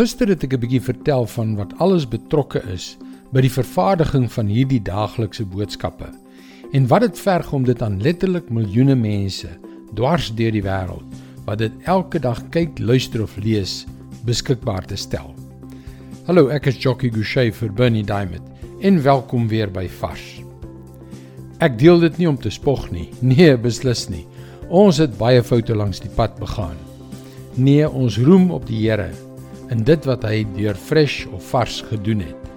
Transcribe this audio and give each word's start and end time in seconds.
Gister 0.00 0.30
het 0.32 0.44
ek 0.46 0.54
'n 0.56 0.60
bietjie 0.60 0.80
vertel 0.80 1.26
van 1.28 1.56
wat 1.56 1.74
alles 1.76 2.06
betrokke 2.08 2.62
is 2.72 2.96
by 3.36 3.42
die 3.44 3.52
vervaardiging 3.52 4.30
van 4.32 4.46
hierdie 4.48 4.80
daaglikse 4.80 5.44
boodskappe 5.44 6.08
en 6.72 6.86
wat 6.88 7.02
dit 7.04 7.20
verg 7.20 7.52
om 7.52 7.66
dit 7.68 7.82
aan 7.82 8.00
letterlik 8.00 8.48
miljoene 8.48 8.96
mense 8.96 9.50
dwars 9.92 10.30
deur 10.32 10.56
die 10.56 10.64
wêreld 10.64 11.04
wat 11.44 11.58
dit 11.58 11.72
elke 11.84 12.18
dag 12.18 12.40
kyk, 12.48 12.78
luister 12.78 13.22
of 13.22 13.36
lees 13.36 13.84
beskikbaar 14.24 14.86
te 14.86 14.96
stel. 14.96 15.34
Hallo, 16.26 16.48
ek 16.48 16.72
is 16.72 16.80
Jockey 16.80 17.10
Gouchee 17.10 17.52
vir 17.52 17.68
Bernie 17.68 18.04
Diamond 18.04 18.48
en 18.80 19.02
welkom 19.02 19.48
weer 19.48 19.68
by 19.68 19.86
Vars. 20.00 20.40
Ek 21.60 21.76
deel 21.78 22.00
dit 22.00 22.16
nie 22.18 22.28
om 22.28 22.40
te 22.40 22.50
spog 22.50 22.90
nie. 22.90 23.10
Nee, 23.20 23.56
beslis 23.56 24.08
nie. 24.08 24.24
Ons 24.70 24.96
het 24.96 25.18
baie 25.18 25.42
foute 25.42 25.74
langs 25.76 26.00
die 26.00 26.14
pad 26.16 26.40
begaan. 26.40 26.76
Nee, 27.54 27.84
ons 27.84 28.16
roem 28.16 28.50
op 28.50 28.64
die 28.66 28.88
Here 28.88 29.12
in 29.70 29.84
dit 29.86 30.06
wat 30.08 30.24
hy 30.26 30.42
deur 30.56 30.74
fresh 30.74 31.24
of 31.30 31.46
vars 31.52 31.80
gedoen 31.90 32.24
het. 32.26 32.50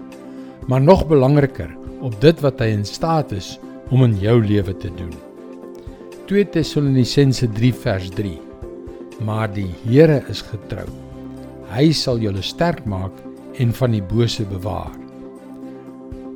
Maar 0.67 0.81
nog 0.81 1.05
belangriker, 1.07 1.69
op 2.01 2.15
dit 2.21 2.39
wat 2.43 2.59
hy 2.59 2.71
in 2.73 2.85
staat 2.85 3.31
is 3.35 3.57
om 3.93 4.03
in 4.07 4.17
jou 4.19 4.39
lewe 4.43 4.73
te 4.77 4.89
doen. 4.97 5.13
2 6.27 6.49
Tessalonisense 6.55 7.47
3 7.51 7.71
vers 7.83 8.09
3. 8.17 8.33
Maar 9.23 9.51
die 9.53 9.69
Here 9.83 10.23
is 10.31 10.41
getrou. 10.41 10.87
Hy 11.73 11.91
sal 11.95 12.19
julle 12.23 12.41
sterk 12.43 12.83
maak 12.89 13.13
en 13.61 13.73
van 13.77 13.93
die 13.93 14.03
bose 14.03 14.45
bewaar. 14.49 14.91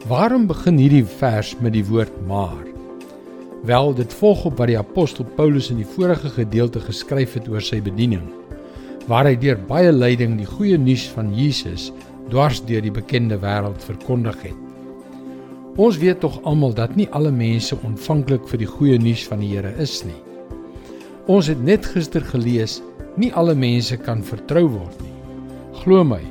Waarom 0.08 0.46
begin 0.48 0.78
hierdie 0.80 1.06
vers 1.18 1.56
met 1.60 1.74
die 1.76 1.86
woord 1.88 2.14
maar? 2.30 2.64
Wel, 3.68 3.96
dit 3.98 4.14
volg 4.20 4.46
op 4.48 4.60
wat 4.62 4.70
die 4.70 4.78
apostel 4.80 5.26
Paulus 5.36 5.72
in 5.74 5.82
die 5.82 5.90
vorige 5.98 6.30
gedeelte 6.36 6.80
geskryf 6.84 7.34
het 7.40 7.50
oor 7.52 7.64
sy 7.66 7.82
bediening 7.84 8.28
waar 9.08 9.28
hy 9.28 9.36
deur 9.40 9.60
baie 9.70 9.92
lyding 9.92 10.36
die 10.40 10.48
goeie 10.48 10.78
nuus 10.80 11.08
van 11.16 11.32
Jesus 11.36 11.92
dwars 12.32 12.60
deur 12.68 12.84
die 12.84 12.92
bekende 12.92 13.38
wêreld 13.40 13.84
verkondig 13.84 14.40
het. 14.50 14.64
Ons 15.78 16.00
weet 16.02 16.20
tog 16.24 16.40
almal 16.50 16.74
dat 16.76 16.96
nie 16.98 17.08
alle 17.16 17.32
mense 17.32 17.78
ontvanklik 17.88 18.48
vir 18.50 18.64
die 18.64 18.70
goeie 18.70 18.98
nuus 19.00 19.24
van 19.30 19.44
die 19.44 19.54
Here 19.54 19.72
is 19.80 20.02
nie. 20.04 20.18
Ons 21.32 21.48
het 21.52 21.60
net 21.64 21.86
gister 21.86 22.24
gelees, 22.34 22.82
nie 23.16 23.32
alle 23.38 23.56
mense 23.56 23.96
kan 24.02 24.24
vertrou 24.26 24.66
word 24.74 25.02
nie. 25.04 25.14
Glo 25.84 26.04
my, 26.04 26.22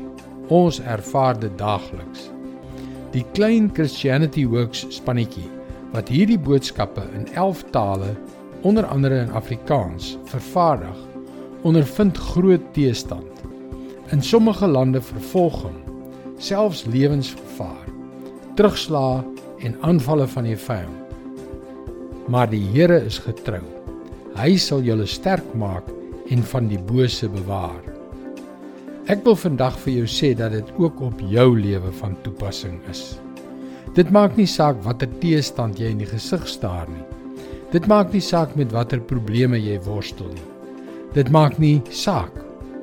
ons 0.53 0.81
ervaar 0.85 1.39
dit 1.41 1.53
daagliks. 1.61 2.29
Die 3.15 3.25
klein 3.37 3.71
Christianity 3.73 4.45
Works 4.51 4.85
spannetjie 4.93 5.47
wat 5.95 6.11
hierdie 6.13 6.41
boodskappe 6.43 7.07
in 7.17 7.29
11 7.33 7.63
tale, 7.73 8.11
onder 8.67 8.85
andere 8.91 9.23
in 9.23 9.31
Afrikaans, 9.39 10.17
vervaardig, 10.29 10.97
ondervind 11.67 12.19
groot 12.19 12.63
teestand. 12.77 13.43
In 14.15 14.23
sommige 14.23 14.67
lande 14.67 15.01
vervolging, 15.03 15.75
selfs 16.39 16.85
lewensgevaar, 16.87 17.89
terugslae 18.55 19.25
en 19.67 19.75
aanvalle 19.83 20.29
van 20.31 20.47
die 20.47 20.57
vyand. 20.57 21.03
Maar 22.31 22.51
die 22.51 22.63
Here 22.75 23.01
is 23.07 23.19
getrou. 23.23 23.65
Hy 24.37 24.55
sal 24.61 24.85
julle 24.87 25.07
sterk 25.11 25.47
maak 25.59 25.87
en 26.31 26.43
van 26.53 26.71
die 26.71 26.81
bose 26.89 27.29
bewaar. 27.31 27.83
Ek 29.11 29.23
wil 29.27 29.39
vandag 29.39 29.79
vir 29.85 30.01
jou 30.01 30.09
sê 30.11 30.33
dat 30.39 30.55
dit 30.55 30.73
ook 30.83 31.01
op 31.09 31.23
jou 31.31 31.49
lewe 31.59 31.93
van 32.01 32.19
toepassing 32.27 32.81
is. 32.91 33.17
Dit 33.95 34.11
maak 34.15 34.35
nie 34.39 34.49
saak 34.51 34.83
watter 34.85 35.11
teestand 35.23 35.79
jy 35.81 35.95
in 35.95 36.03
die 36.03 36.11
gesig 36.11 36.47
staar 36.51 36.91
nie. 36.91 37.07
Dit 37.73 37.87
maak 37.91 38.13
nie 38.15 38.23
saak 38.23 38.59
met 38.59 38.75
watter 38.75 39.01
probleme 39.01 39.59
jy 39.59 39.79
worstel 39.87 40.31
nie. 40.35 40.56
Dit 41.17 41.31
maak 41.33 41.55
nie 41.57 41.79
saak 41.89 42.35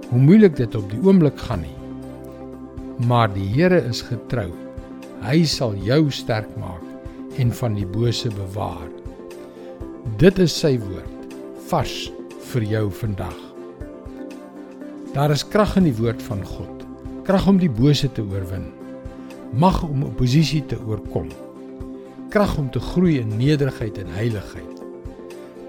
hoe 0.10 0.18
moeilik 0.18 0.56
dit 0.58 0.74
op 0.74 0.88
die 0.90 0.98
oomblik 1.06 1.38
gaan 1.38 1.62
nie. 1.62 1.76
Maar 3.06 3.30
die 3.30 3.46
Here 3.54 3.78
is 3.86 4.02
getrou. 4.08 4.48
Hy 5.22 5.44
sal 5.46 5.76
jou 5.86 6.08
sterk 6.10 6.50
maak 6.58 7.38
en 7.38 7.54
van 7.54 7.78
die 7.78 7.86
bose 7.86 8.34
bewaar. 8.34 8.90
Dit 10.18 10.42
is 10.42 10.56
sy 10.64 10.80
woord 10.82 11.38
vars 11.70 12.10
vir 12.50 12.68
jou 12.74 12.84
vandag. 13.04 13.38
Daar 15.14 15.38
is 15.38 15.46
krag 15.46 15.78
in 15.78 15.92
die 15.92 15.98
woord 16.02 16.22
van 16.26 16.42
God. 16.56 16.86
Krag 17.30 17.46
om 17.48 17.62
die 17.62 17.70
bose 17.70 18.10
te 18.18 18.26
oorwin. 18.26 18.72
Mag 19.54 19.84
om 19.86 20.08
oppositie 20.10 20.66
te 20.66 20.82
oorkom. 20.82 21.30
Krag 22.34 22.58
om 22.58 22.74
te 22.74 22.82
groei 22.82 23.20
in 23.22 23.38
nederigheid 23.38 24.02
en 24.02 24.16
heiligheid. 24.18 24.88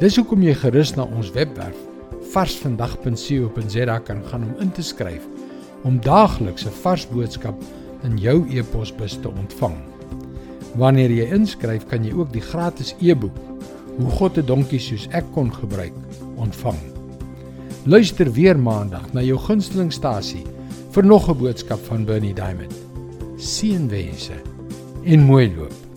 Dis 0.00 0.16
hoekom 0.16 0.40
jy 0.48 0.56
gerus 0.64 0.96
na 0.96 1.04
ons 1.04 1.28
webwerf 1.36 1.90
varsvandag.co.za 2.34 3.98
kan 3.98 4.22
gaan 4.30 4.42
om 4.42 4.60
in 4.60 4.72
te 4.74 4.82
skryf 4.82 5.22
om 5.84 6.00
daagliks 6.00 6.66
'n 6.66 6.76
vars 6.82 7.06
boodskap 7.08 7.62
in 8.02 8.18
jou 8.18 8.46
e-posbus 8.50 9.18
te 9.22 9.28
ontvang. 9.28 9.76
Wanneer 10.74 11.10
jy 11.10 11.26
inskryf, 11.32 11.86
kan 11.86 12.04
jy 12.04 12.12
ook 12.12 12.32
die 12.32 12.42
gratis 12.42 12.94
e-boek 13.00 13.36
Hoe 13.96 14.10
God 14.10 14.38
'n 14.38 14.46
donkie 14.46 14.80
soos 14.80 15.06
ek 15.10 15.24
kon 15.32 15.52
gebruik 15.54 15.94
ontvang. 16.36 16.78
Luister 17.84 18.32
weer 18.32 18.58
maandag 18.58 19.12
na 19.12 19.22
jou 19.22 19.38
gunstelingstasie 19.38 20.44
vir 20.90 21.04
nog 21.04 21.28
'n 21.28 21.38
boodskap 21.38 21.78
van 21.86 22.04
Bernie 22.04 22.34
Diamond. 22.34 22.74
Seënwense 23.36 24.34
en 25.04 25.20
mooi 25.20 25.54
loop. 25.56 25.93